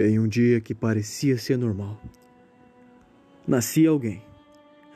Em 0.00 0.16
um 0.16 0.28
dia 0.28 0.60
que 0.60 0.72
parecia 0.72 1.36
ser 1.36 1.58
normal, 1.58 2.00
nascia 3.44 3.90
alguém, 3.90 4.22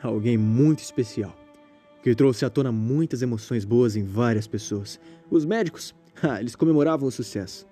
alguém 0.01 0.37
muito 0.37 0.79
especial, 0.79 1.35
que 2.01 2.15
trouxe 2.15 2.45
à 2.45 2.49
tona 2.49 2.71
muitas 2.71 3.21
emoções 3.21 3.65
boas 3.65 3.97
em 3.97 4.05
várias 4.05 4.47
pessoas. 4.47 4.97
Os 5.29 5.43
médicos, 5.43 5.93
ah, 6.23 6.39
eles 6.39 6.55
comemoravam 6.55 7.09
o 7.09 7.11
sucesso. 7.11 7.67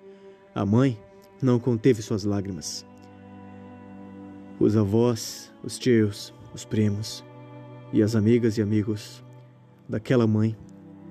A 0.54 0.66
mãe 0.66 1.00
não 1.40 1.58
conteve 1.58 2.02
suas 2.02 2.24
lágrimas. 2.24 2.84
Os 4.60 4.76
avós, 4.76 5.50
os 5.64 5.78
tios, 5.78 6.34
os 6.52 6.66
primos 6.66 7.24
e 7.94 8.02
as 8.02 8.14
amigas 8.14 8.58
e 8.58 8.62
amigos 8.62 9.24
daquela 9.88 10.26
mãe 10.26 10.54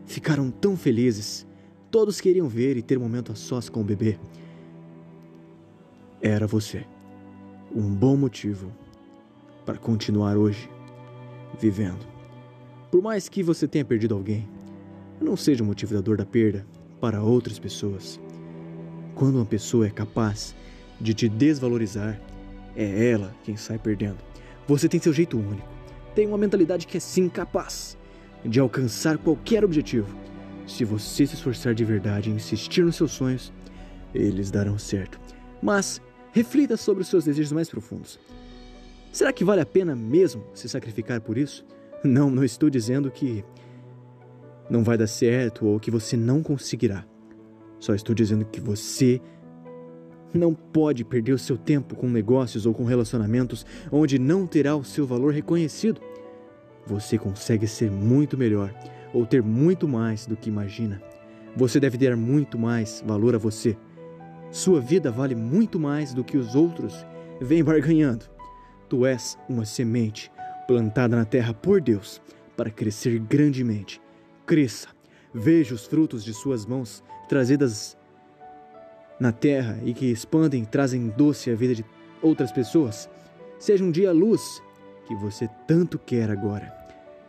ficaram 0.05 0.51
tão 0.51 0.77
felizes. 0.77 1.47
Todos 1.89 2.21
queriam 2.21 2.47
ver 2.47 2.77
e 2.77 2.83
ter 2.83 2.99
um 2.99 3.01
momento 3.01 3.31
a 3.31 3.35
sós 3.35 3.69
com 3.69 3.81
o 3.81 3.83
bebê 3.83 4.19
era 6.21 6.45
você. 6.45 6.85
Um 7.73 7.93
bom 7.93 8.15
motivo 8.15 8.71
para 9.65 9.77
continuar 9.77 10.37
hoje 10.37 10.69
vivendo. 11.59 12.05
Por 12.91 13.01
mais 13.01 13.27
que 13.27 13.41
você 13.41 13.67
tenha 13.67 13.85
perdido 13.85 14.13
alguém, 14.13 14.47
não 15.19 15.35
seja 15.35 15.63
o 15.63 15.67
motivo 15.67 15.93
da 15.93 16.01
dor 16.01 16.17
da 16.17 16.25
perda 16.25 16.65
para 16.99 17.23
outras 17.23 17.57
pessoas. 17.57 18.19
Quando 19.15 19.35
uma 19.35 19.45
pessoa 19.45 19.87
é 19.87 19.89
capaz 19.89 20.55
de 20.99 21.13
te 21.13 21.27
desvalorizar, 21.27 22.19
é 22.75 23.09
ela 23.09 23.33
quem 23.43 23.55
sai 23.55 23.79
perdendo. 23.79 24.17
Você 24.67 24.87
tem 24.87 24.99
seu 24.99 25.13
jeito 25.13 25.37
único, 25.37 25.67
tem 26.13 26.27
uma 26.27 26.37
mentalidade 26.37 26.85
que 26.85 26.97
é 26.97 26.99
sim 26.99 27.27
capaz 27.29 27.97
de 28.45 28.59
alcançar 28.59 29.17
qualquer 29.17 29.63
objetivo. 29.63 30.15
Se 30.67 30.85
você 30.85 31.25
se 31.25 31.35
esforçar 31.35 31.73
de 31.73 31.83
verdade 31.83 32.29
e 32.29 32.33
insistir 32.33 32.83
nos 32.83 32.95
seus 32.95 33.11
sonhos, 33.11 33.51
eles 34.13 34.51
darão 34.51 34.77
certo. 34.77 35.19
Mas 35.61 36.01
Reflita 36.31 36.77
sobre 36.77 37.01
os 37.01 37.09
seus 37.09 37.25
desejos 37.25 37.51
mais 37.51 37.69
profundos. 37.69 38.19
Será 39.11 39.33
que 39.33 39.43
vale 39.43 39.61
a 39.61 39.65
pena 39.65 39.95
mesmo 39.95 40.45
se 40.53 40.69
sacrificar 40.69 41.19
por 41.19 41.37
isso? 41.37 41.65
Não, 42.03 42.31
não 42.31 42.43
estou 42.43 42.69
dizendo 42.69 43.11
que 43.11 43.43
não 44.69 44.83
vai 44.83 44.97
dar 44.97 45.07
certo 45.07 45.65
ou 45.65 45.79
que 45.79 45.91
você 45.91 46.15
não 46.15 46.41
conseguirá. 46.41 47.05
Só 47.79 47.93
estou 47.93 48.15
dizendo 48.15 48.45
que 48.45 48.61
você 48.61 49.21
não 50.33 50.53
pode 50.53 51.03
perder 51.03 51.33
o 51.33 51.37
seu 51.37 51.57
tempo 51.57 51.95
com 51.95 52.07
negócios 52.07 52.65
ou 52.65 52.73
com 52.73 52.85
relacionamentos 52.85 53.65
onde 53.91 54.17
não 54.17 54.47
terá 54.47 54.75
o 54.75 54.83
seu 54.83 55.05
valor 55.05 55.33
reconhecido. 55.33 55.99
Você 56.87 57.17
consegue 57.17 57.67
ser 57.67 57.91
muito 57.91 58.37
melhor 58.37 58.73
ou 59.13 59.25
ter 59.25 59.43
muito 59.43 59.87
mais 59.87 60.25
do 60.25 60.37
que 60.37 60.49
imagina. 60.49 61.01
Você 61.55 61.79
deve 61.79 61.97
dar 61.97 62.15
muito 62.15 62.57
mais 62.57 63.03
valor 63.05 63.35
a 63.35 63.37
você 63.37 63.75
sua 64.51 64.81
vida 64.81 65.09
vale 65.09 65.33
muito 65.33 65.79
mais 65.79 66.13
do 66.13 66.23
que 66.23 66.37
os 66.37 66.55
outros 66.55 67.05
vêm 67.39 67.63
barganhando. 67.63 68.25
Tu 68.89 69.05
és 69.05 69.37
uma 69.47 69.65
semente 69.65 70.29
plantada 70.67 71.15
na 71.15 71.23
terra 71.23 71.53
por 71.53 71.79
Deus 71.79 72.21
para 72.57 72.69
crescer 72.69 73.17
grandemente. 73.17 74.01
Cresça, 74.45 74.89
veja 75.33 75.73
os 75.73 75.85
frutos 75.85 76.23
de 76.23 76.33
suas 76.33 76.65
mãos 76.65 77.01
trazidas 77.29 77.97
na 79.17 79.31
terra 79.31 79.79
e 79.85 79.93
que 79.93 80.11
expandem 80.11 80.65
trazem 80.65 81.07
doce 81.07 81.49
a 81.49 81.55
vida 81.55 81.73
de 81.73 81.85
outras 82.21 82.51
pessoas. 82.51 83.09
Seja 83.57 83.83
um 83.83 83.91
dia 83.91 84.09
a 84.09 84.13
luz 84.13 84.61
que 85.07 85.15
você 85.15 85.49
tanto 85.65 85.97
quer 85.97 86.29
agora. 86.29 86.75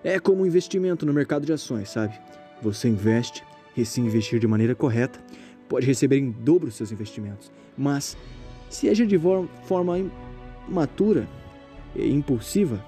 É 0.03 0.19
como 0.19 0.43
um 0.43 0.47
investimento 0.47 1.07
no 1.07 1.13
mercado 1.13 1.47
de 1.47 1.53
ações, 1.53 1.91
sabe? 1.91 2.19
Você 2.61 2.89
investe 2.89 3.45
e 3.77 3.85
se 3.85 4.01
investir 4.01 4.41
de 4.41 4.47
maneira 4.49 4.75
correta, 4.75 5.21
pode 5.73 5.87
receber 5.87 6.19
em 6.19 6.31
dobro 6.31 6.71
seus 6.71 6.93
investimentos. 6.93 7.51
Mas, 7.79 8.15
se 8.69 8.91
agir 8.91 9.07
de 9.07 9.19
forma 9.65 9.99
imatura 10.69 11.27
e 11.97 12.13
impulsiva, 12.13 12.85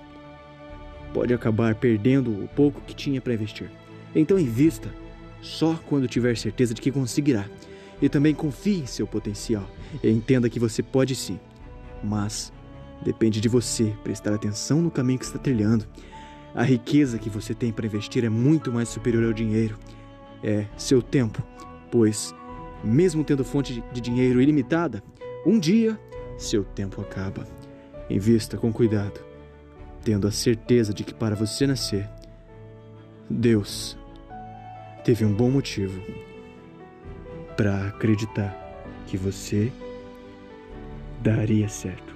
pode 1.15 1.33
acabar 1.33 1.75
perdendo 1.77 2.45
o 2.45 2.47
pouco 2.49 2.83
que 2.83 2.95
tinha 2.95 3.23
para 3.23 3.33
investir. 3.33 3.71
Então, 4.15 4.39
invista 4.39 4.91
só 5.41 5.81
quando 5.87 6.07
tiver 6.07 6.37
certeza 6.37 6.75
de 6.75 6.83
que 6.83 6.93
conseguirá. 6.93 7.47
E 8.03 8.09
também 8.11 8.35
confie 8.35 8.81
em 8.81 8.87
seu 8.87 9.07
potencial 9.07 9.67
e 10.03 10.11
entenda 10.11 10.51
que 10.51 10.61
você 10.61 10.83
pode 10.83 11.15
sim. 11.15 11.41
Mas 12.03 12.53
depende 13.03 13.41
de 13.41 13.49
você 13.49 13.95
prestar 14.05 14.35
atenção 14.35 14.83
no 14.83 14.91
caminho 14.91 15.19
que 15.19 15.25
está 15.25 15.39
trilhando. 15.39 15.87
A 16.55 16.63
riqueza 16.63 17.19
que 17.19 17.31
você 17.31 17.55
tem 17.55 17.73
para 17.73 17.87
investir 17.87 18.27
é 18.27 18.29
muito 18.29 18.71
mais 18.71 18.91
superior 18.91 19.25
ao 19.25 19.33
dinheiro. 19.33 19.79
É 20.43 20.67
seu 20.77 21.01
tempo, 21.01 21.43
pois 21.91 22.35
mesmo 22.85 23.25
tendo 23.25 23.45
fonte 23.45 23.83
de 23.93 24.01
dinheiro 24.01 24.41
ilimitada, 24.41 25.03
um 25.47 25.59
dia 25.59 25.99
seu 26.37 26.65
tempo 26.65 27.01
acaba. 27.01 27.47
Invista 28.09 28.57
com 28.57 28.73
cuidado, 28.73 29.21
tendo 30.03 30.27
a 30.27 30.31
certeza 30.31 30.93
de 30.93 31.05
que 31.05 31.15
para 31.15 31.35
você 31.35 31.67
nascer, 31.67 32.09
Deus 33.29 33.97
teve 35.05 35.25
um 35.25 35.33
bom 35.33 35.51
motivo 35.51 36.01
para 37.57 37.89
acreditar 37.89 38.55
que 39.07 39.17
você 39.17 39.73
daria 41.23 41.69
certo. 41.69 42.14